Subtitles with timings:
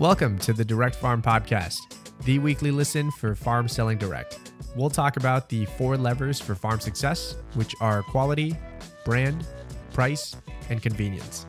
[0.00, 1.76] Welcome to the Direct Farm Podcast,
[2.24, 4.50] the weekly listen for farm selling direct.
[4.74, 8.56] We'll talk about the four levers for farm success, which are quality,
[9.04, 9.46] brand,
[9.92, 10.34] price,
[10.70, 11.44] and convenience.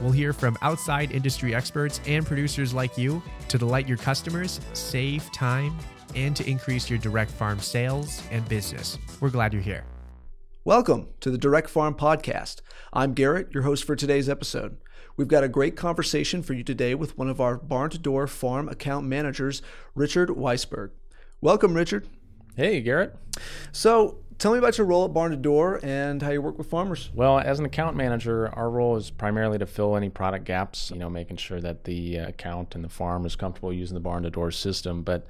[0.00, 5.30] We'll hear from outside industry experts and producers like you to delight your customers, save
[5.30, 5.78] time,
[6.16, 8.98] and to increase your direct farm sales and business.
[9.20, 9.84] We're glad you're here.
[10.64, 12.62] Welcome to the Direct Farm Podcast.
[12.92, 14.76] I'm Garrett, your host for today's episode.
[15.22, 19.06] We've got a great conversation for you today with one of our Barn2Door farm account
[19.06, 19.62] managers,
[19.94, 20.90] Richard Weisberg.
[21.40, 22.08] Welcome, Richard.
[22.56, 23.14] Hey, Garrett.
[23.70, 27.08] So, tell me about your role at Barn2Door and how you work with farmers.
[27.14, 30.98] Well, as an account manager, our role is primarily to fill any product gaps, you
[30.98, 34.52] know, making sure that the uh, account and the farm is comfortable using the Barn2Door
[34.54, 35.04] system.
[35.04, 35.24] But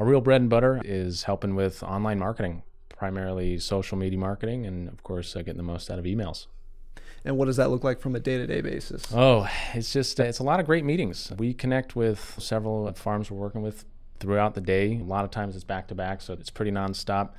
[0.00, 4.88] our real bread and butter is helping with online marketing, primarily social media marketing, and
[4.88, 6.48] of course, uh, getting the most out of emails.
[7.28, 9.04] And what does that look like from a day-to-day basis?
[9.14, 11.30] Oh, it's just it's a lot of great meetings.
[11.36, 13.84] We connect with several farms we're working with
[14.18, 14.98] throughout the day.
[14.98, 17.32] A lot of times it's back to back, so it's pretty nonstop.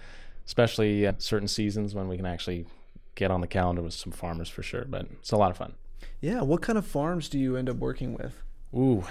[0.46, 2.68] Especially at certain seasons when we can actually
[3.16, 4.86] get on the calendar with some farmers for sure.
[4.88, 5.74] But it's a lot of fun.
[6.22, 6.42] Yeah.
[6.42, 8.44] What kind of farms do you end up working with?
[8.76, 9.04] Ooh,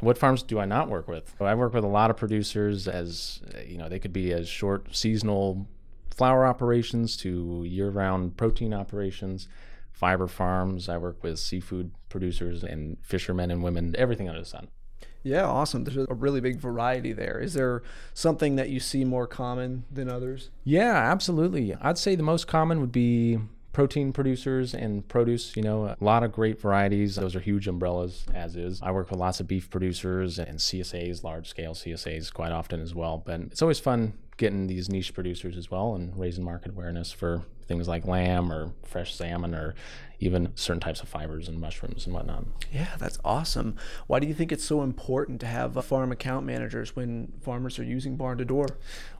[0.00, 1.34] what farms do I not work with?
[1.42, 4.96] I work with a lot of producers as you know, they could be as short
[4.96, 5.66] seasonal
[6.08, 9.46] flower operations to year-round protein operations
[9.96, 10.88] fiber farms.
[10.90, 14.68] I work with seafood producers and fishermen and women, everything under the sun.
[15.22, 15.84] Yeah, awesome.
[15.84, 17.40] There's a really big variety there.
[17.40, 17.82] Is there
[18.14, 20.50] something that you see more common than others?
[20.62, 21.74] Yeah, absolutely.
[21.80, 23.38] I'd say the most common would be
[23.72, 27.16] protein producers and produce, you know, a lot of great varieties.
[27.16, 28.80] Those are huge umbrellas, as is.
[28.82, 32.94] I work with lots of beef producers and CSAs, large scale CSAs, quite often as
[32.94, 33.22] well.
[33.24, 37.42] But it's always fun getting these niche producers as well and raising market awareness for
[37.66, 39.74] things like lamb or fresh salmon or
[40.18, 42.44] even certain types of fibers and mushrooms and whatnot.
[42.72, 43.76] Yeah, that's awesome.
[44.06, 47.84] Why do you think it's so important to have farm account managers when farmers are
[47.84, 48.76] using Barn2Door?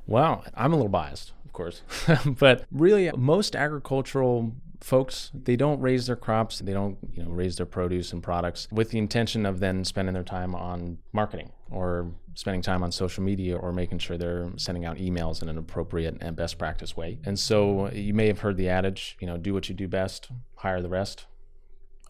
[0.07, 1.83] Well, I'm a little biased, of course,
[2.27, 7.57] but really, most agricultural folks they don't raise their crops they don't you know raise
[7.57, 12.13] their produce and products with the intention of then spending their time on marketing or
[12.35, 16.17] spending time on social media or making sure they're sending out emails in an appropriate
[16.21, 17.19] and best practice way.
[17.25, 20.29] And so you may have heard the adage you know do what you do best
[20.57, 21.27] hire the rest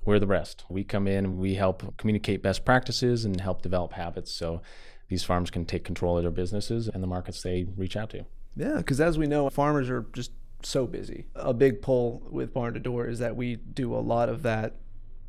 [0.05, 0.65] we're the rest.
[0.69, 4.63] We come in we help communicate best practices and help develop habits so
[5.09, 8.25] these farms can take control of their businesses and the markets they reach out to.
[8.57, 11.27] Yeah because as we know farmers are just so busy.
[11.35, 14.77] A big pull with Barn2Door is that we do a lot of that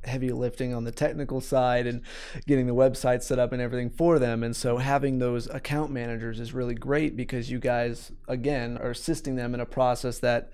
[0.03, 2.01] heavy lifting on the technical side and
[2.45, 4.43] getting the website set up and everything for them.
[4.43, 9.35] And so having those account managers is really great because you guys, again, are assisting
[9.35, 10.51] them in a process that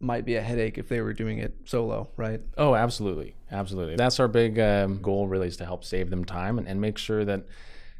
[0.00, 2.40] might be a headache if they were doing it solo, right?
[2.56, 3.34] Oh, absolutely.
[3.50, 3.96] Absolutely.
[3.96, 6.98] That's our big um, goal, really, is to help save them time and, and make
[6.98, 7.44] sure that,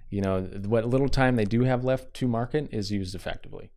[0.08, 3.70] you know, what little time they do have left to market is used effectively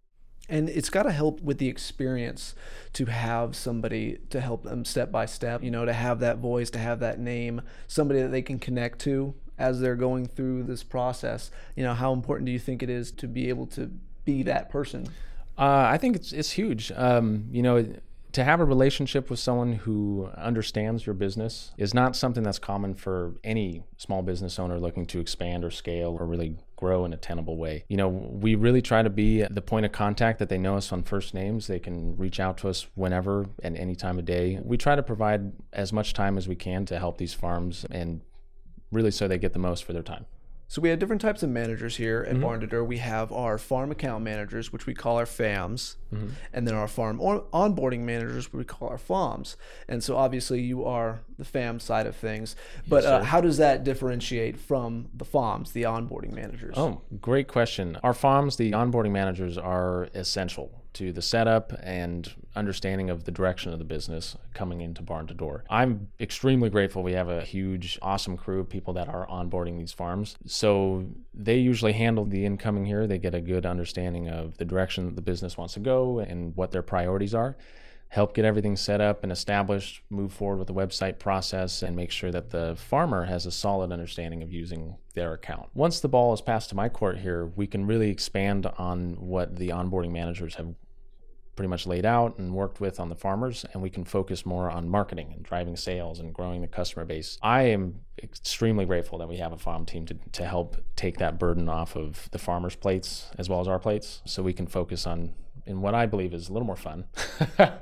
[0.49, 2.55] and it's got to help with the experience
[2.93, 6.69] to have somebody to help them step by step you know to have that voice
[6.69, 10.83] to have that name somebody that they can connect to as they're going through this
[10.83, 11.51] process.
[11.75, 13.91] You know how important do you think it is to be able to
[14.25, 15.07] be that person?
[15.57, 16.91] Uh, i think it's, it's huge.
[16.95, 17.85] Um, you know
[18.31, 22.95] to have a relationship with someone who understands your business is not something that's common
[22.95, 27.17] for any small business owner looking to expand or scale or really grow in a
[27.17, 27.85] tenable way.
[27.87, 30.91] You know, we really try to be the point of contact that they know us
[30.91, 31.67] on first names.
[31.67, 34.59] They can reach out to us whenever and any time of day.
[34.63, 38.21] We try to provide as much time as we can to help these farms and
[38.91, 40.25] really so they get the most for their time.
[40.71, 42.45] So we have different types of managers here at mm-hmm.
[42.45, 42.87] Barn2Door.
[42.87, 46.29] We have our farm account managers, which we call our FAMs, mm-hmm.
[46.53, 49.57] and then our farm onboarding managers, which we call our FOMs.
[49.89, 52.55] And so obviously you are the FAM side of things,
[52.87, 56.75] but yes, uh, how does that differentiate from the FOMs, the onboarding managers?
[56.77, 57.97] Oh, great question.
[58.01, 63.71] Our FOMs, the onboarding managers, are essential to the setup and understanding of the direction
[63.71, 65.61] of the business coming into Barn2Door.
[65.69, 69.93] I'm extremely grateful we have a huge, awesome crew of people that are onboarding these
[69.93, 70.35] farms.
[70.45, 73.07] So they usually handle the incoming here.
[73.07, 76.71] They get a good understanding of the direction the business wants to go and what
[76.71, 77.55] their priorities are.
[78.11, 82.11] Help get everything set up and established, move forward with the website process, and make
[82.11, 85.69] sure that the farmer has a solid understanding of using their account.
[85.73, 89.55] Once the ball is passed to my court here, we can really expand on what
[89.55, 90.75] the onboarding managers have
[91.55, 94.69] pretty much laid out and worked with on the farmers, and we can focus more
[94.69, 97.37] on marketing and driving sales and growing the customer base.
[97.41, 101.39] I am extremely grateful that we have a farm team to, to help take that
[101.39, 105.07] burden off of the farmers' plates as well as our plates so we can focus
[105.07, 105.33] on
[105.65, 107.05] in what I believe is a little more fun.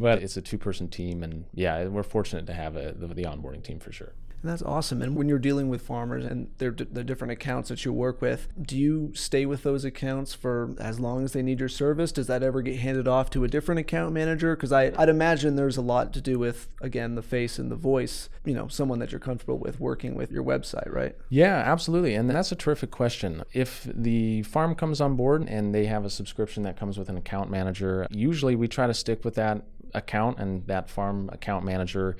[0.00, 1.22] But it's a two person team.
[1.22, 4.14] And yeah, we're fortunate to have a, the, the onboarding team for sure.
[4.42, 5.02] And that's awesome.
[5.02, 8.48] And when you're dealing with farmers and their the different accounts that you work with,
[8.60, 12.10] do you stay with those accounts for as long as they need your service?
[12.10, 14.56] Does that ever get handed off to a different account manager?
[14.56, 18.30] Because I'd imagine there's a lot to do with again the face and the voice.
[18.44, 21.14] You know, someone that you're comfortable with working with your website, right?
[21.28, 22.14] Yeah, absolutely.
[22.14, 23.42] And that's a terrific question.
[23.52, 27.16] If the farm comes on board and they have a subscription that comes with an
[27.18, 32.16] account manager, usually we try to stick with that account and that farm account manager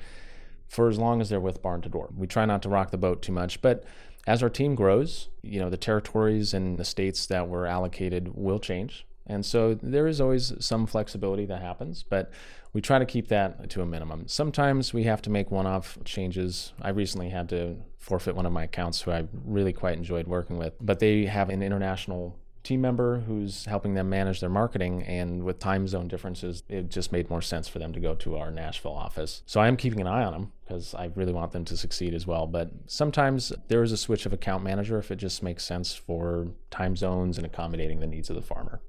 [0.71, 2.15] for as long as they're with Barn2Door.
[2.15, 3.83] We try not to rock the boat too much, but
[4.25, 8.57] as our team grows, you know, the territories and the states that we're allocated will
[8.57, 9.05] change.
[9.27, 12.31] And so there is always some flexibility that happens, but
[12.71, 14.29] we try to keep that to a minimum.
[14.29, 16.71] Sometimes we have to make one off changes.
[16.81, 20.57] I recently had to forfeit one of my accounts who I really quite enjoyed working
[20.57, 25.03] with, but they have an international team member who's helping them manage their marketing.
[25.03, 28.37] And with time zone differences, it just made more sense for them to go to
[28.37, 29.43] our Nashville office.
[29.45, 32.13] So I am keeping an eye on them because I really want them to succeed
[32.13, 32.47] as well.
[32.47, 36.49] But sometimes there is a switch of account manager if it just makes sense for
[36.69, 38.81] time zones and accommodating the needs of the farmer.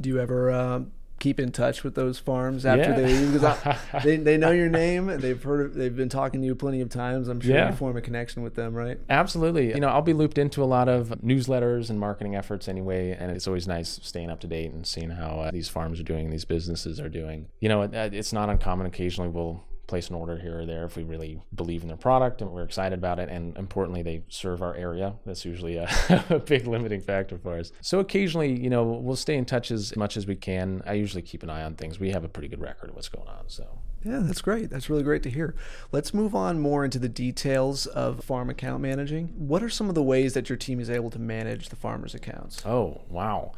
[0.00, 0.80] Do you ever uh,
[1.20, 2.96] keep in touch with those farms after yeah.
[2.96, 6.54] they leave because they, they know your name they've heard they've been talking to you
[6.54, 7.70] plenty of times i'm sure yeah.
[7.70, 10.64] you form a connection with them right absolutely you know i'll be looped into a
[10.64, 14.72] lot of newsletters and marketing efforts anyway and it's always nice staying up to date
[14.72, 17.94] and seeing how uh, these farms are doing these businesses are doing you know it,
[17.94, 21.82] it's not uncommon occasionally we'll place an order here or there if we really believe
[21.82, 23.28] in their product and we're excited about it.
[23.28, 25.14] And importantly, they serve our area.
[25.26, 25.90] That's usually a,
[26.30, 27.72] a, big limiting factor for us.
[27.82, 30.80] So occasionally, you know, we'll stay in touch as much as we can.
[30.86, 31.98] I usually keep an eye on things.
[31.98, 33.48] We have a pretty good record of what's going on.
[33.48, 33.66] So.
[34.04, 34.70] Yeah, that's great.
[34.70, 35.54] That's really great to hear.
[35.92, 39.34] Let's move on more into the details of farm account managing.
[39.36, 42.14] What are some of the ways that your team is able to manage the farmers'
[42.14, 42.64] accounts?
[42.64, 43.52] Oh, wow.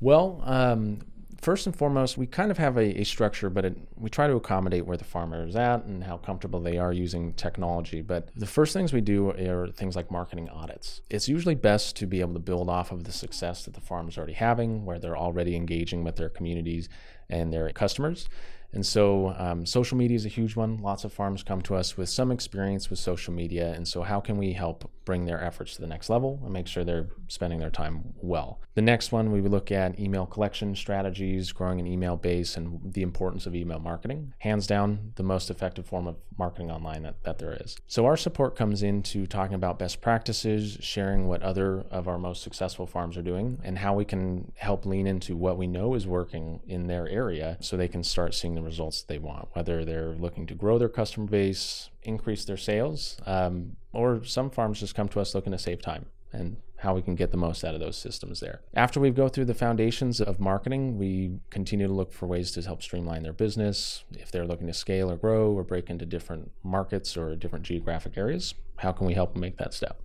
[0.00, 1.00] Well, um,
[1.46, 4.34] first and foremost, we kind of have a, a structure, but it, we try to
[4.34, 8.02] accommodate where the farmer is at and how comfortable they are using technology.
[8.02, 11.02] But the first things we do are things like marketing audits.
[11.08, 14.08] It's usually best to be able to build off of the success that the farm
[14.08, 16.88] is already having, where they're already engaging with their communities
[17.28, 18.28] and their customers.
[18.72, 20.82] And so, um, social media is a huge one.
[20.82, 23.72] Lots of farms come to us with some experience with social media.
[23.72, 26.66] And so, how can we help bring their efforts to the next level and make
[26.66, 28.60] sure they're spending their time well?
[28.74, 32.92] The next one, we would look at email collection strategies, growing an email base, and
[32.92, 34.34] the importance of email marketing.
[34.40, 37.76] Hands down, the most effective form of marketing online that, that there is.
[37.86, 42.42] So, our support comes into talking about best practices, sharing what other of our most
[42.42, 46.06] successful farms are doing, and how we can help lean into what we know is
[46.06, 50.14] working in their area so they can start seeing the results they want, whether they're
[50.14, 55.08] looking to grow their customer base, increase their sales, um, or some farms just come
[55.08, 57.80] to us looking to save time and how we can get the most out of
[57.80, 58.60] those systems there.
[58.74, 62.62] After we go through the foundations of marketing, we continue to look for ways to
[62.62, 64.04] help streamline their business.
[64.12, 68.18] If they're looking to scale or grow or break into different markets or different geographic
[68.18, 70.00] areas, how can we help them make that step?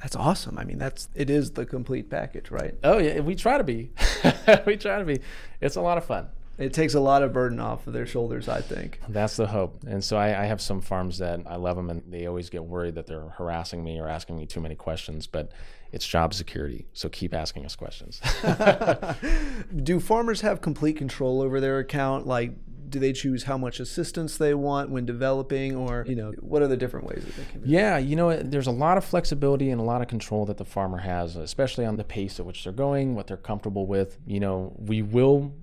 [0.00, 0.58] That's awesome.
[0.58, 2.74] I mean, that's it is the complete package, right?
[2.84, 3.90] Oh yeah, we try to be.
[4.66, 5.20] we try to be.
[5.60, 8.48] It's a lot of fun it takes a lot of burden off of their shoulders,
[8.48, 9.00] I think.
[9.08, 9.82] That's the hope.
[9.86, 12.64] And so I, I, have some farms that I love them, and they always get
[12.64, 15.26] worried that they're harassing me or asking me too many questions.
[15.26, 15.50] But
[15.90, 18.20] it's job security, so keep asking us questions.
[19.82, 22.26] do farmers have complete control over their account?
[22.26, 22.52] Like,
[22.88, 26.68] do they choose how much assistance they want when developing, or you know, what are
[26.68, 27.62] the different ways that they can?
[27.64, 30.64] Yeah, you know, there's a lot of flexibility and a lot of control that the
[30.64, 34.18] farmer has, especially on the pace at which they're going, what they're comfortable with.
[34.26, 35.54] You know, we will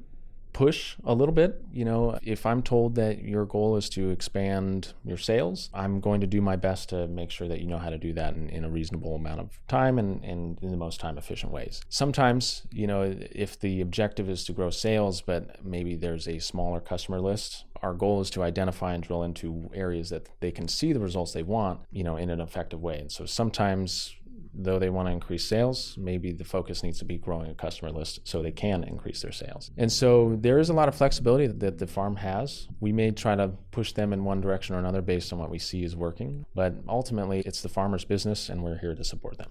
[0.54, 1.62] push a little bit.
[1.72, 6.22] You know, if I'm told that your goal is to expand your sales, I'm going
[6.22, 8.50] to do my best to make sure that you know how to do that in,
[8.50, 11.82] in a reasonable amount of time and, and in the most time efficient ways.
[11.90, 16.80] Sometimes, you know, if the objective is to grow sales, but maybe there's a smaller
[16.80, 20.94] customer list, our goal is to identify and drill into areas that they can see
[20.94, 23.00] the results they want, you know, in an effective way.
[23.00, 24.16] And so sometimes
[24.54, 27.92] though they want to increase sales, maybe the focus needs to be growing a customer
[27.92, 29.72] list so they can increase their sales.
[29.78, 32.68] And so there is a lot of flexibility that the farm has.
[32.80, 35.60] We may try to push them in one direction or another based on what we
[35.60, 39.50] see is working, but ultimately it's the farmer's business and we're here to support them.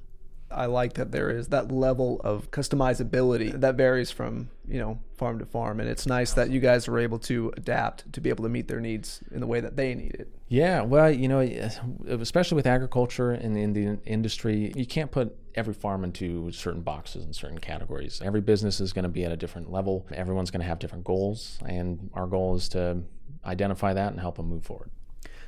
[0.50, 5.38] I like that there is that level of customizability that varies from, you know, farm
[5.38, 5.80] to farm.
[5.80, 8.66] And it's nice that you guys are able to adapt to be able to meet
[8.66, 10.28] their needs in the way that they need it.
[10.48, 10.82] Yeah.
[10.82, 11.40] Well, you know,
[12.08, 17.24] especially with agriculture and in the industry, you can't put every farm into certain boxes
[17.24, 18.20] and certain categories.
[18.24, 20.06] Every business is going to be at a different level.
[20.12, 21.58] Everyone's going to have different goals.
[21.64, 23.02] And our goal is to
[23.44, 24.90] identify that and help them move forward.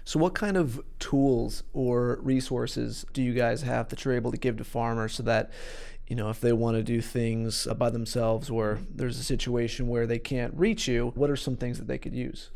[0.05, 4.37] So, what kind of tools or resources do you guys have that you're able to
[4.37, 5.51] give to farmers so that,
[6.07, 10.07] you know, if they want to do things by themselves or there's a situation where
[10.07, 12.51] they can't reach you, what are some things that they could use?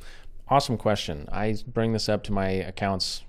[0.48, 1.28] Awesome question.
[1.32, 3.22] I bring this up to my accounts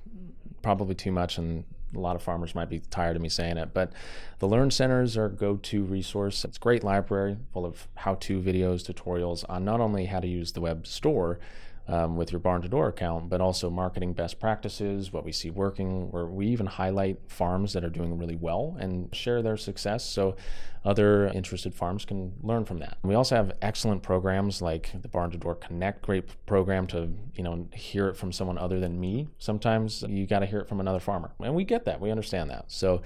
[0.62, 1.64] probably too much, and
[1.96, 3.94] a lot of farmers might be tired of me saying it, but
[4.40, 6.44] the Learn Centers are go-to resource.
[6.44, 10.52] It's a great library full of how-to videos, tutorials on not only how to use
[10.52, 11.40] the web store,
[11.88, 16.26] um, with your Barn2Door account, but also marketing best practices, what we see working, where
[16.26, 20.36] we even highlight farms that are doing really well and share their success so
[20.84, 22.98] other interested farms can learn from that.
[23.04, 28.08] We also have excellent programs like the Barn2Door Connect, great program to, you know, hear
[28.10, 29.28] it from someone other than me.
[29.38, 31.32] Sometimes you got to hear it from another farmer.
[31.42, 32.00] And we get that.
[32.00, 32.66] We understand that.
[32.68, 33.02] So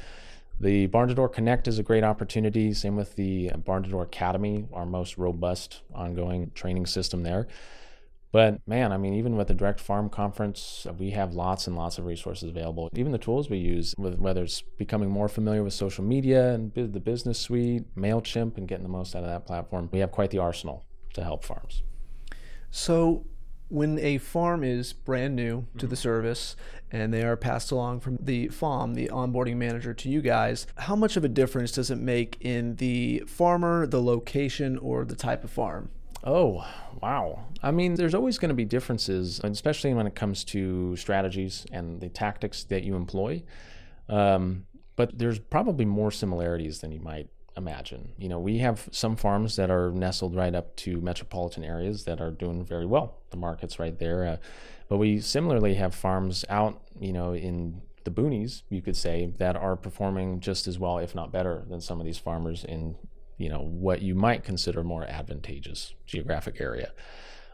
[0.59, 2.73] the Barn2Door Connect is a great opportunity.
[2.73, 7.47] Same with the Barn2Door Academy, our most robust ongoing training system there.
[8.31, 11.97] But man, I mean, even with the Direct Farm Conference, we have lots and lots
[11.97, 12.89] of resources available.
[12.95, 16.73] Even the tools we use, with whether it's becoming more familiar with social media and
[16.73, 20.31] the business suite, MailChimp, and getting the most out of that platform, we have quite
[20.31, 21.83] the arsenal to help farms.
[22.69, 23.25] So,
[23.67, 26.01] when a farm is brand new to the mm-hmm.
[26.01, 26.57] service
[26.91, 30.95] and they are passed along from the farm, the onboarding manager to you guys, how
[30.95, 35.45] much of a difference does it make in the farmer, the location, or the type
[35.45, 35.89] of farm?
[36.23, 36.65] Oh,
[37.01, 37.45] wow.
[37.63, 41.99] I mean, there's always going to be differences, especially when it comes to strategies and
[41.99, 43.43] the tactics that you employ.
[44.07, 48.13] Um, but there's probably more similarities than you might imagine.
[48.17, 52.21] You know, we have some farms that are nestled right up to metropolitan areas that
[52.21, 53.17] are doing very well.
[53.31, 54.25] The market's right there.
[54.25, 54.37] Uh,
[54.89, 59.55] but we similarly have farms out, you know, in the boonies, you could say, that
[59.55, 62.95] are performing just as well, if not better, than some of these farmers in
[63.41, 66.91] you know what you might consider more advantageous geographic area.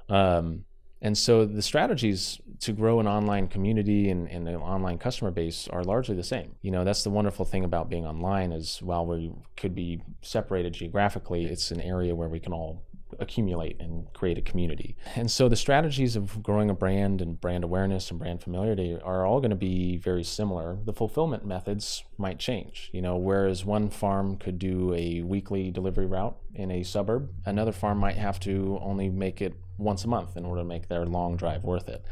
[0.09, 0.65] Um,
[1.01, 5.67] and so the strategies to grow an online community and, and, an online customer base
[5.67, 6.55] are largely the same.
[6.63, 10.73] You know, that's the wonderful thing about being online is while we could be separated
[10.73, 12.81] geographically, it's an area where we can all
[13.19, 14.95] accumulate and create a community.
[15.15, 19.25] And so the strategies of growing a brand and brand awareness and brand familiarity are
[19.25, 20.77] all going to be very similar.
[20.85, 22.89] The fulfillment methods might change.
[22.93, 27.71] You know, whereas one farm could do a weekly delivery route in a suburb, another
[27.71, 31.05] farm might have to only make it once a month in order to make their
[31.05, 32.03] long drive worth it.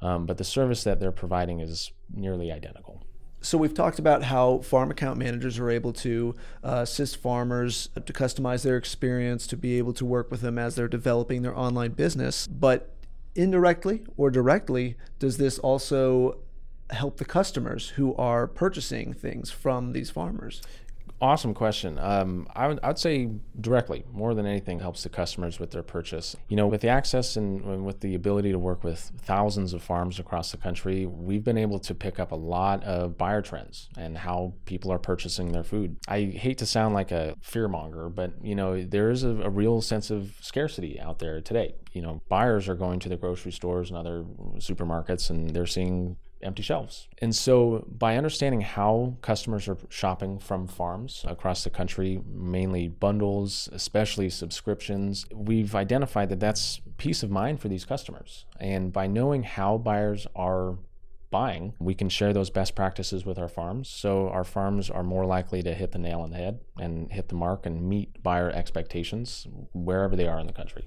[0.00, 3.02] Um, but the service that they're providing is nearly identical.
[3.44, 6.34] So we've talked about how farm account managers are able to
[6.64, 10.76] uh, assist farmers to customize their experience, to be able to work with them as
[10.76, 12.46] they're developing their online business.
[12.46, 12.94] But
[13.34, 16.38] indirectly or directly, does this also
[16.88, 20.62] help the customers who are purchasing things from these farmers?
[21.20, 21.98] Awesome question.
[21.98, 23.30] Um, I would I'd say
[23.60, 26.36] directly more than anything helps the customers with their purchase.
[26.48, 29.82] You know, with the access and, and, with the ability to work with thousands of
[29.82, 33.88] farms across the country, we've been able to pick up a lot of buyer trends
[33.96, 35.96] and how people are purchasing their food.
[36.08, 39.80] I hate to sound like a fearmonger, but you know, there is a, a real
[39.80, 41.76] sense of scarcity out there today.
[41.92, 44.24] You know, buyers are going to the grocery stores and other
[44.56, 47.08] supermarkets and they're seeing empty shelves.
[47.18, 53.68] And so, by understanding how customers are shopping from farms across the country, mainly bundles,
[53.72, 58.46] especially subscriptions, we've identified that that's peace of mind for these customers.
[58.60, 60.78] And by knowing how buyers are
[61.34, 63.88] buying, we can share those best practices with our farms.
[63.88, 67.28] So our farms are more likely to hit the nail on the head and hit
[67.28, 70.86] the mark and meet buyer expectations wherever they are in the country.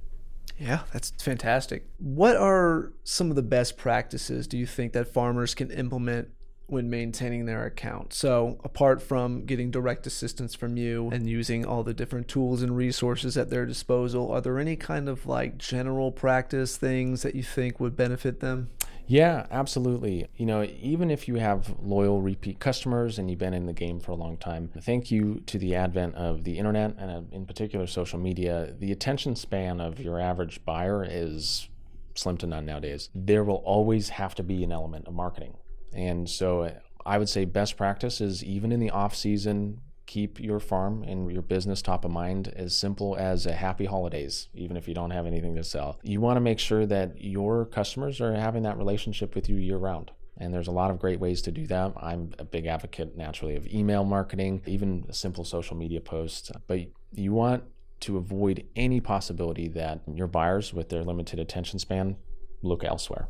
[0.57, 1.85] Yeah, that's fantastic.
[1.99, 6.29] What are some of the best practices do you think that farmers can implement
[6.67, 8.13] when maintaining their account.
[8.13, 12.75] So, apart from getting direct assistance from you and using all the different tools and
[12.75, 17.43] resources at their disposal, are there any kind of like general practice things that you
[17.43, 18.69] think would benefit them?
[19.09, 20.27] Yeah, absolutely.
[20.35, 24.01] You know, even if you have loyal repeat customers and you've been in the game
[24.01, 27.45] for a long time, thank you to the advent of the internet and uh, in
[27.45, 31.69] particular social media, the attention span of your average buyer is
[32.15, 33.09] slim to none nowadays.
[33.15, 35.55] There will always have to be an element of marketing.
[35.93, 36.71] And so uh,
[37.05, 41.31] I would say best practice is even in the off season, keep your farm and
[41.31, 45.11] your business top of mind as simple as a happy holidays even if you don't
[45.11, 45.99] have anything to sell.
[46.01, 49.77] You want to make sure that your customers are having that relationship with you year
[49.77, 51.93] round and there's a lot of great ways to do that.
[51.97, 56.79] I'm a big advocate naturally of email marketing even simple social media posts but
[57.11, 57.63] you want
[57.99, 62.15] to avoid any possibility that your buyers with their limited attention span
[62.61, 63.27] look elsewhere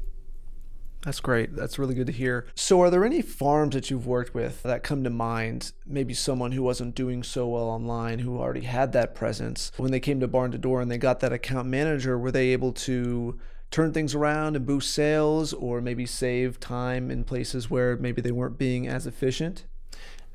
[1.08, 1.56] that's great.
[1.56, 2.48] That's really good to hear.
[2.54, 5.72] So, are there any farms that you've worked with that come to mind?
[5.86, 9.72] Maybe someone who wasn't doing so well online, who already had that presence.
[9.78, 13.40] When they came to Barn2Door and they got that account manager, were they able to
[13.72, 18.34] turn things around and boost sales or maybe save time in places where maybe they
[18.34, 19.66] weren't being as efficient?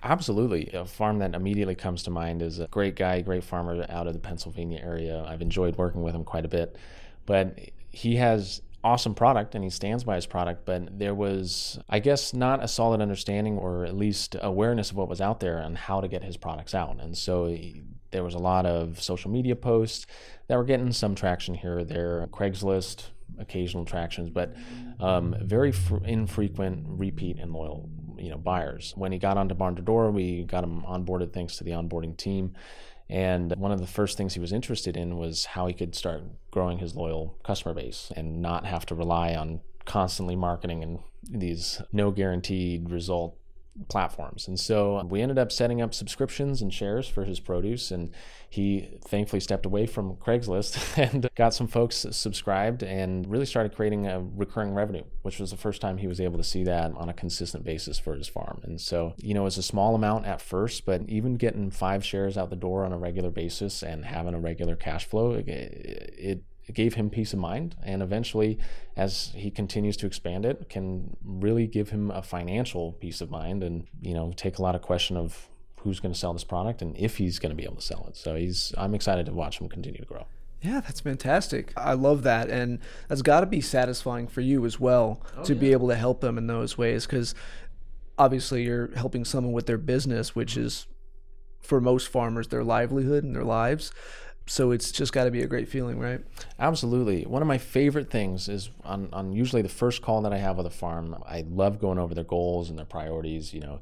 [0.03, 0.71] Absolutely.
[0.73, 4.15] A farm that immediately comes to mind is a great guy, great farmer out of
[4.15, 5.23] the Pennsylvania area.
[5.29, 6.79] I've enjoyed working with him quite a bit.
[7.27, 7.59] But
[7.91, 12.35] he has awesome product and he stands by his product, but there was, I guess,
[12.35, 16.01] not a solid understanding or at least awareness of what was out there and how
[16.01, 17.01] to get his products out.
[17.01, 20.07] And so he, there was a lot of social media posts
[20.49, 23.05] that were getting some traction here or there, Craigslist,
[23.39, 24.55] occasional tractions, but
[25.01, 28.93] um, very fr- infrequent repeat and loyal you know buyers.
[28.97, 32.55] When he got onto Barn2Door, we got him onboarded thanks to the onboarding team.
[33.09, 36.23] And one of the first things he was interested in was how he could start
[36.51, 41.83] growing his loyal customer base and not have to rely on constantly marketing and these
[41.93, 43.37] no guaranteed result
[43.89, 44.49] platforms.
[44.49, 47.91] And so we ended up setting up subscriptions and shares for his produce.
[47.91, 48.11] And
[48.51, 54.07] he thankfully stepped away from Craigslist and got some folks subscribed and really started creating
[54.07, 57.09] a recurring revenue, which was the first time he was able to see that on
[57.09, 58.61] a consistent basis for his farm.
[58.63, 62.37] And so, you know, it's a small amount at first, but even getting five shares
[62.37, 66.45] out the door on a regular basis and having a regular cash flow, it, it
[66.67, 68.59] it gave him peace of mind and eventually
[68.97, 73.63] as he continues to expand it can really give him a financial peace of mind
[73.63, 75.49] and you know take a lot of question of
[75.81, 78.07] who's going to sell this product and if he's going to be able to sell
[78.09, 80.27] it so he's i'm excited to watch him continue to grow
[80.65, 81.73] yeah, that's fantastic.
[81.77, 82.49] I love that.
[82.49, 82.79] And
[83.09, 85.61] that's got to be satisfying for you as well oh, to yeah.
[85.61, 87.35] be able to help them in those ways because
[88.17, 90.67] obviously you're helping someone with their business, which mm-hmm.
[90.67, 90.87] is
[91.61, 93.93] for most farmers their livelihood and their lives
[94.47, 96.21] so it's just got to be a great feeling, right?
[96.59, 97.25] Absolutely.
[97.25, 100.57] One of my favorite things is on, on usually the first call that I have
[100.57, 103.81] with a farm, I love going over their goals and their priorities, you know.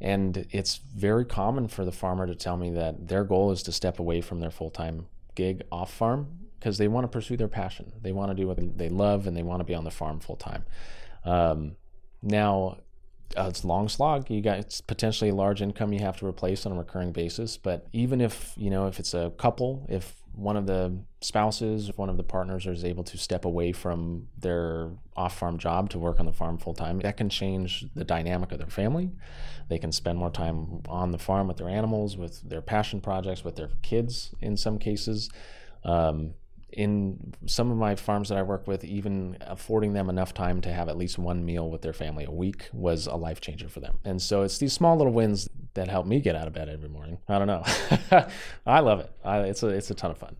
[0.00, 3.72] And it's very common for the farmer to tell me that their goal is to
[3.72, 7.48] step away from their full time gig off farm because they want to pursue their
[7.48, 7.92] passion.
[8.02, 10.18] They want to do what they love and they want to be on the farm
[10.18, 10.64] full time.
[11.24, 11.76] Um,
[12.22, 12.78] now,
[13.36, 14.30] uh, it's long slog.
[14.30, 17.56] You got it's potentially a large income you have to replace on a recurring basis.
[17.56, 21.98] But even if you know if it's a couple, if one of the spouses, if
[21.98, 26.18] one of the partners is able to step away from their off-farm job to work
[26.18, 29.10] on the farm full time, that can change the dynamic of their family.
[29.68, 33.44] They can spend more time on the farm with their animals, with their passion projects,
[33.44, 35.30] with their kids in some cases.
[35.84, 36.34] Um,
[36.72, 40.72] in some of my farms that I work with, even affording them enough time to
[40.72, 43.80] have at least one meal with their family a week was a life changer for
[43.80, 43.98] them.
[44.04, 46.88] And so it's these small little wins that help me get out of bed every
[46.88, 47.18] morning.
[47.28, 47.64] I don't know.
[48.66, 49.12] I love it.
[49.24, 50.36] I, it's a it's a ton of fun.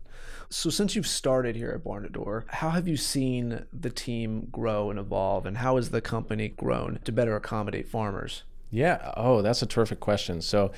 [0.49, 4.99] So since you've started here at Barn2Door, how have you seen the team grow and
[4.99, 8.43] evolve, and how has the company grown to better accommodate farmers?
[8.69, 9.13] Yeah.
[9.17, 10.41] Oh, that's a terrific question.
[10.41, 10.71] So.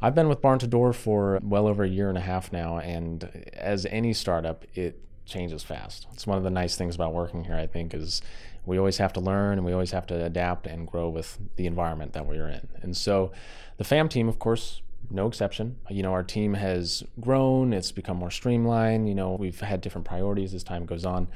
[0.00, 3.84] I've been with Barn2Door for well over a year and a half now, and as
[3.86, 6.06] any startup, it changes fast.
[6.12, 8.22] It's one of the nice things about working here, I think, is
[8.64, 11.66] we always have to learn and we always have to adapt and grow with the
[11.66, 12.68] environment that we're in.
[12.82, 13.32] And so
[13.76, 15.76] the FAM team, of course, no exception.
[15.90, 19.08] You know, our team has grown, it's become more streamlined.
[19.08, 21.28] You know, we've had different priorities as time goes on.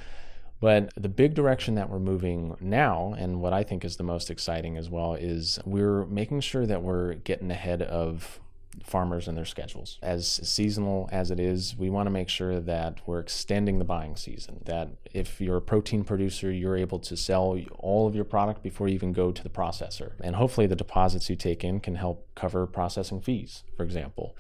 [0.61, 4.31] But the big direction that we're moving now, and what I think is the most
[4.31, 8.38] exciting as well, is we're making sure that we're getting ahead of
[8.85, 9.99] farmers and their schedules.
[10.03, 14.17] As seasonal as it is, we want to make sure that we're extending the buying
[14.17, 14.63] season.
[14.65, 18.89] That if you're a protein producer, you're able to sell all of your product before
[18.89, 20.13] you even go to the processor.
[20.21, 24.37] And hopefully, the deposits you take in can help cover processing fees, for example.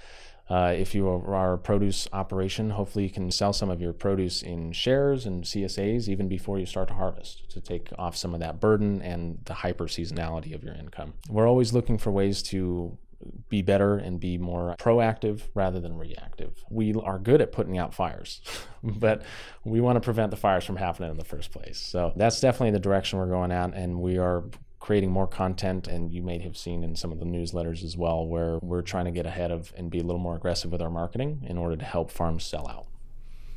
[0.50, 4.42] Uh, if you are a produce operation, hopefully you can sell some of your produce
[4.42, 8.40] in shares and CSAs even before you start to harvest to take off some of
[8.40, 11.14] that burden and the hyper seasonality of your income.
[11.30, 12.98] We're always looking for ways to
[13.48, 16.64] be better and be more proactive rather than reactive.
[16.70, 18.40] We are good at putting out fires,
[18.82, 19.22] but
[19.64, 21.78] we want to prevent the fires from happening in the first place.
[21.78, 24.44] So that's definitely the direction we're going at, and we are
[24.82, 28.26] creating more content and you may have seen in some of the newsletters as well
[28.26, 30.90] where we're trying to get ahead of and be a little more aggressive with our
[30.90, 32.88] marketing in order to help farms sell out.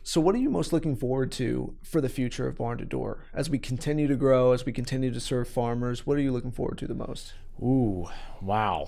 [0.03, 3.57] So, what are you most looking forward to for the future of Barn2Door as we
[3.57, 6.05] continue to grow, as we continue to serve farmers?
[6.05, 7.33] What are you looking forward to the most?
[7.59, 8.07] Ooh,
[8.39, 8.87] wow.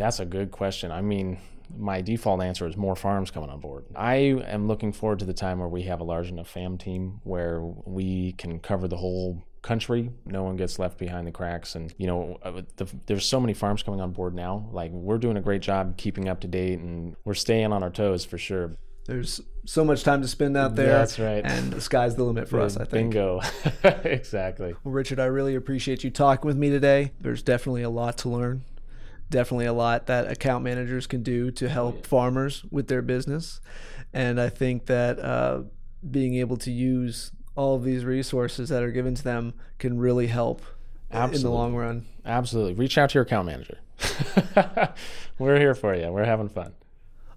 [0.00, 0.90] That's a good question.
[0.90, 1.38] I mean,
[1.76, 3.84] my default answer is more farms coming on board.
[3.94, 7.20] I am looking forward to the time where we have a large enough fam team
[7.22, 10.10] where we can cover the whole country.
[10.24, 11.74] No one gets left behind the cracks.
[11.74, 14.70] And, you know, uh, the, there's so many farms coming on board now.
[14.72, 17.90] Like, we're doing a great job keeping up to date and we're staying on our
[17.90, 18.76] toes for sure.
[19.04, 20.92] There's so much time to spend out there.
[20.92, 21.44] That's right.
[21.44, 23.12] And the sky's the limit for yeah, us, I think.
[23.12, 23.42] Bingo.
[23.84, 24.74] exactly.
[24.82, 27.12] Well, Richard, I really appreciate you talking with me today.
[27.20, 28.64] There's definitely a lot to learn
[29.30, 33.60] definitely a lot that account managers can do to help farmers with their business.
[34.12, 35.62] And I think that uh,
[36.08, 40.26] being able to use all of these resources that are given to them can really
[40.26, 40.62] help
[41.10, 41.36] Absolutely.
[41.36, 42.06] in the long run.
[42.24, 42.74] Absolutely.
[42.74, 43.78] Reach out to your account manager.
[45.38, 46.10] We're here for you.
[46.10, 46.74] We're having fun.